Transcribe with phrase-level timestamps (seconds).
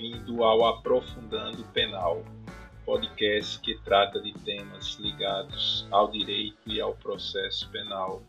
[0.00, 2.24] Bem-vindo ao Aprofundando Penal,
[2.86, 8.22] podcast que trata de temas ligados ao direito e ao processo penal,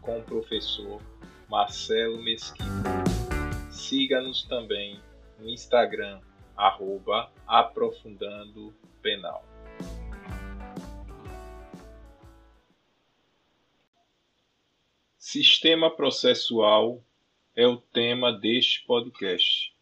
[0.00, 1.02] com o professor
[1.48, 2.64] Marcelo Mesquita.
[3.72, 5.00] Siga-nos também
[5.40, 6.20] no Instagram,
[6.56, 8.72] arroba Aprofundando
[9.02, 9.44] Penal.
[15.18, 17.02] Sistema processual
[17.56, 19.75] é o tema deste podcast.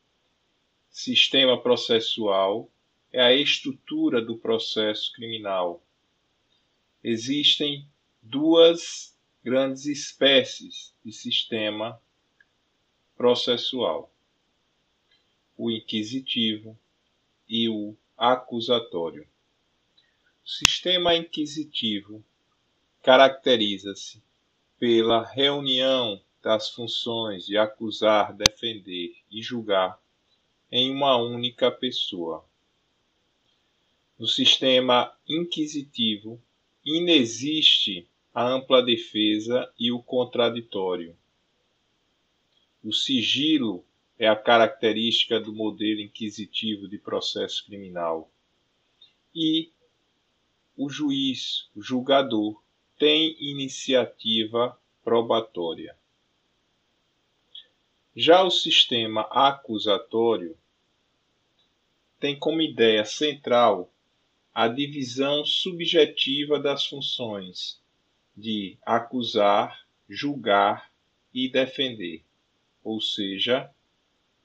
[0.96, 2.70] Sistema processual
[3.12, 5.82] é a estrutura do processo criminal.
[7.02, 7.84] Existem
[8.22, 9.12] duas
[9.42, 12.00] grandes espécies de sistema
[13.16, 14.08] processual:
[15.56, 16.78] o inquisitivo
[17.48, 19.26] e o acusatório.
[20.44, 22.24] O sistema inquisitivo
[23.02, 24.22] caracteriza-se
[24.78, 30.00] pela reunião das funções de acusar, defender e julgar
[30.70, 32.44] em uma única pessoa.
[34.18, 36.40] No sistema inquisitivo,
[36.84, 41.16] inexiste a ampla defesa e o contraditório.
[42.82, 43.84] O sigilo
[44.18, 48.30] é a característica do modelo inquisitivo de processo criminal.
[49.34, 49.70] E
[50.76, 52.62] o juiz, o julgador,
[52.98, 55.96] tem iniciativa probatória.
[58.16, 60.56] Já o sistema acusatório
[62.20, 63.92] tem como ideia central
[64.54, 67.82] a divisão subjetiva das funções
[68.36, 70.92] de acusar, julgar
[71.32, 72.22] e defender,
[72.84, 73.68] ou seja,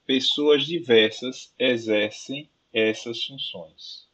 [0.03, 4.09] pessoas diversas exercem essas funções.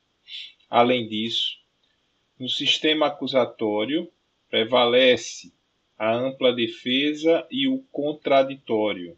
[0.70, 1.58] Além disso,
[2.38, 4.12] no sistema acusatório
[4.50, 5.54] prevalece
[5.98, 9.18] a ampla defesa e o contraditório.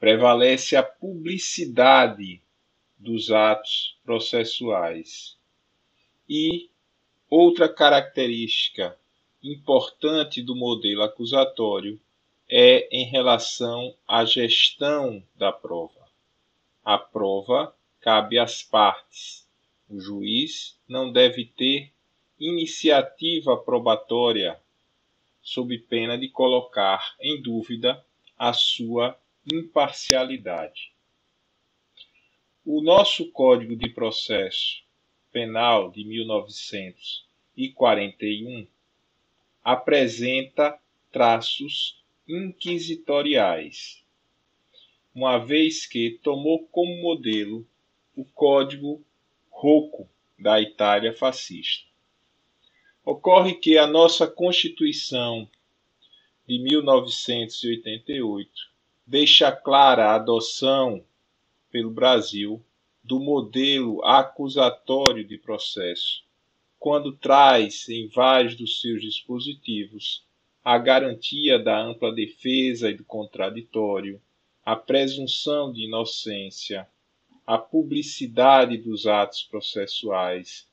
[0.00, 2.42] Prevalece a publicidade
[2.98, 5.36] dos atos processuais.
[6.26, 6.70] E
[7.28, 8.98] outra característica
[9.42, 12.00] importante do modelo acusatório
[12.48, 16.08] é em relação à gestão da prova.
[16.82, 19.46] A prova cabe às partes.
[19.86, 21.92] O juiz não deve ter
[22.38, 24.58] iniciativa probatória,
[25.42, 28.02] sob pena de colocar em dúvida
[28.38, 29.14] a sua
[29.46, 30.92] imparcialidade.
[32.64, 34.82] O nosso Código de Processo
[35.32, 38.66] Penal de 1941
[39.62, 40.78] apresenta
[41.10, 44.04] traços inquisitoriais,
[45.14, 47.66] uma vez que tomou como modelo
[48.16, 49.04] o Código
[49.50, 50.08] Rocco
[50.38, 51.88] da Itália fascista.
[53.04, 55.48] Ocorre que a nossa Constituição
[56.46, 58.70] de 1988
[59.10, 61.04] deixa clara a adoção
[61.68, 62.62] pelo Brasil
[63.02, 66.22] do modelo acusatório de processo,
[66.78, 70.24] quando traz em vários dos seus dispositivos
[70.62, 74.22] a garantia da ampla defesa e do contraditório,
[74.64, 76.86] a presunção de inocência,
[77.44, 80.68] a publicidade dos atos processuais,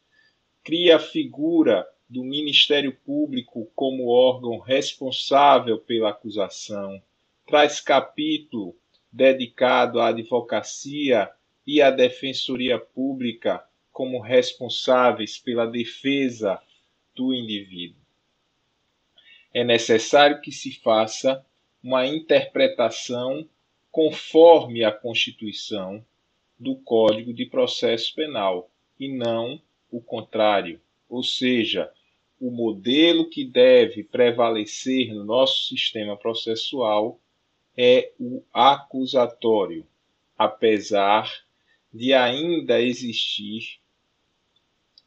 [0.63, 7.01] cria a figura do Ministério Público como órgão responsável pela acusação,
[7.47, 8.75] traz capítulo
[9.09, 11.31] dedicado à advocacia
[11.65, 16.61] e à defensoria pública como responsáveis pela defesa
[17.15, 18.01] do indivíduo.
[19.53, 21.43] É necessário que se faça
[21.81, 23.47] uma interpretação
[23.89, 26.05] conforme a Constituição
[26.59, 28.69] do Código de Processo Penal
[28.99, 29.59] e não
[29.89, 31.89] o contrário, ou seja,
[32.41, 37.19] o modelo que deve prevalecer no nosso sistema processual
[37.77, 39.85] é o acusatório,
[40.35, 41.31] apesar
[41.93, 43.79] de ainda existir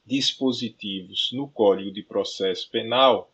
[0.06, 3.32] dispositivos no Código de Processo Penal,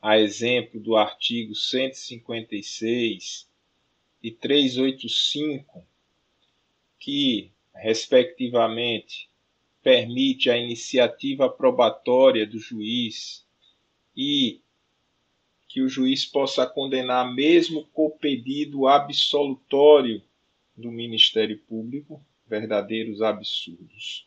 [0.00, 3.48] a exemplo do artigo 156
[4.22, 5.86] e 385,
[6.98, 9.28] que, respectivamente,
[9.82, 13.46] permite a iniciativa probatória do juiz
[14.16, 14.60] e
[15.78, 20.20] que o juiz possa condenar mesmo com pedido absolutório
[20.76, 24.26] do Ministério Público, verdadeiros absurdos.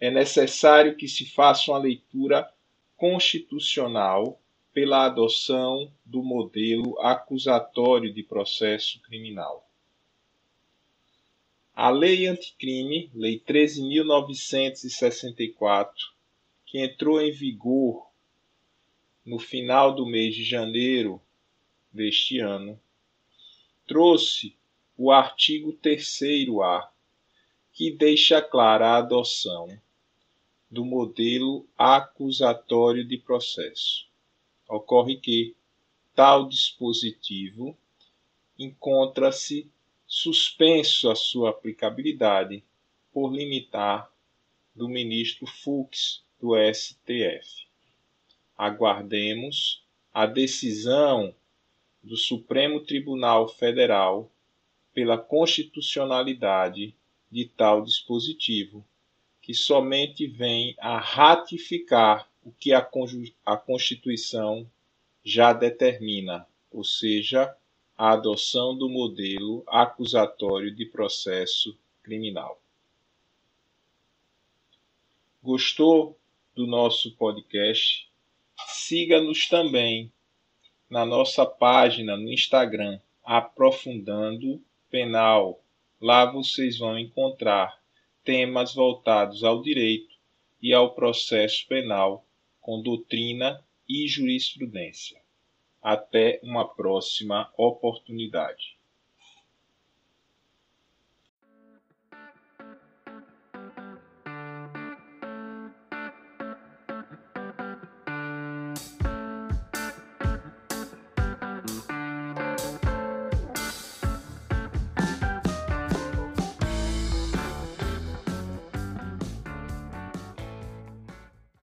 [0.00, 2.50] É necessário que se faça uma leitura
[2.96, 4.40] constitucional
[4.72, 9.68] pela adoção do modelo acusatório de processo criminal.
[11.74, 15.90] A Lei Anticrime, Lei 13.964,
[16.64, 18.10] que entrou em vigor
[19.24, 21.20] no final do mês de janeiro
[21.92, 22.80] deste ano,
[23.86, 24.56] trouxe
[24.96, 26.88] o artigo 3A,
[27.72, 29.68] que deixa clara a adoção
[30.70, 34.06] do modelo acusatório de processo.
[34.68, 35.54] Ocorre que
[36.14, 37.76] tal dispositivo
[38.58, 39.70] encontra-se
[40.06, 42.62] suspenso a sua aplicabilidade
[43.12, 44.10] por limitar
[44.74, 47.71] do ministro Fux do STF.
[48.56, 51.34] Aguardemos a decisão
[52.02, 54.30] do Supremo Tribunal Federal
[54.92, 56.94] pela constitucionalidade
[57.30, 58.84] de tal dispositivo,
[59.40, 62.86] que somente vem a ratificar o que a,
[63.46, 64.68] a Constituição
[65.24, 67.56] já determina, ou seja,
[67.96, 72.60] a adoção do modelo acusatório de processo criminal.
[75.42, 76.18] Gostou
[76.54, 78.11] do nosso podcast?
[78.66, 80.12] Siga-nos também
[80.88, 85.62] na nossa página no Instagram, Aprofundando Penal.
[86.00, 87.80] Lá vocês vão encontrar
[88.24, 90.14] temas voltados ao direito
[90.60, 92.26] e ao processo penal
[92.60, 95.20] com doutrina e jurisprudência.
[95.82, 98.76] Até uma próxima oportunidade.